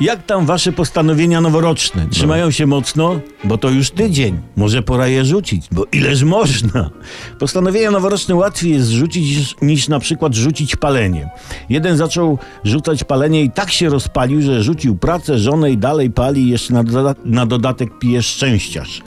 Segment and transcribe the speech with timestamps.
[0.00, 2.06] Jak tam wasze postanowienia noworoczne?
[2.10, 3.20] Trzymają się mocno?
[3.44, 4.38] Bo to już tydzień.
[4.56, 6.90] Może pora je rzucić, bo ileż można.
[7.38, 11.28] Postanowienia noworoczne łatwiej jest rzucić niż, niż na przykład rzucić palenie.
[11.68, 16.42] Jeden zaczął rzucać palenie i tak się rozpalił, że rzucił pracę, żonę i dalej pali
[16.42, 19.02] i jeszcze na, doda- na dodatek pije szczęściarz.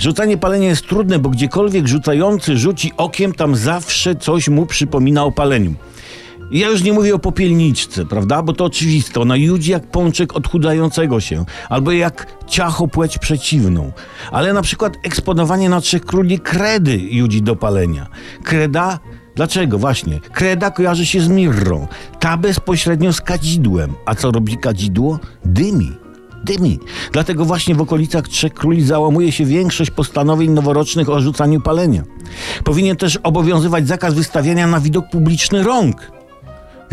[0.00, 5.32] Rzucanie palenia jest trudne, bo gdziekolwiek rzucający rzuci okiem, tam zawsze coś mu przypomina o
[5.32, 5.74] paleniu.
[6.54, 8.42] Ja już nie mówię o popielniczce, prawda?
[8.42, 9.20] Bo to oczywiste.
[9.20, 13.92] Ona judzi jak pączek odchudzającego się, albo jak ciacho płeć przeciwną.
[14.30, 18.06] Ale na przykład eksponowanie na trzech króli kredy judzi do palenia.
[18.44, 18.98] Kreda
[19.36, 19.78] Dlaczego?
[19.78, 20.20] Właśnie.
[20.20, 21.86] Kreda kojarzy się z mirrą.
[22.20, 23.92] Ta bezpośrednio z kadzidłem.
[24.06, 25.18] A co robi kadzidło?
[25.44, 25.92] Dymi.
[26.44, 26.78] Dymi.
[27.12, 32.02] Dlatego właśnie w okolicach Trzech Króli załamuje się większość postanowień noworocznych o rzucaniu palenia.
[32.64, 36.10] Powinien też obowiązywać zakaz wystawiania na widok publiczny rąk.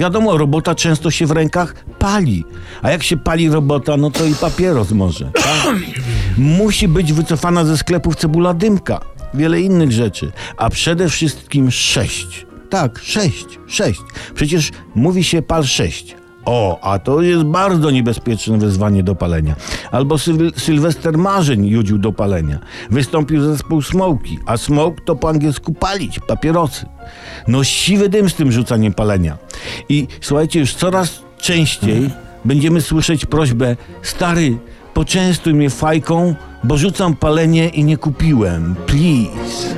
[0.02, 2.46] Wiadomo, robota często się w rękach pali.
[2.82, 5.32] A jak się pali robota, no to i papieros może.
[5.32, 5.76] Tak?
[6.38, 9.00] Musi być wycofana ze sklepów cebula dymka.
[9.34, 10.32] Wiele innych rzeczy.
[10.58, 12.46] A przede wszystkim sześć.
[12.70, 14.02] Tak, sześć, sześć.
[14.36, 16.16] Przecież mówi się pal sześć.
[16.46, 19.56] O, a to jest bardzo niebezpieczne wezwanie do palenia.
[19.92, 22.60] Albo Syl Sylwester Marzeń judził do palenia.
[22.92, 26.86] Wystąpił zespół Smoki, a smoke to po angielsku palić, papierosy.
[27.48, 29.38] No siwy dym z tym rzucaniem palenia.
[29.90, 32.10] I słuchajcie, już coraz częściej
[32.46, 34.58] będziemy słyszeć prośbę stary,
[34.94, 38.76] poczęstuj mnie fajką, bo rzucam palenie i nie kupiłem.
[38.86, 39.76] Please.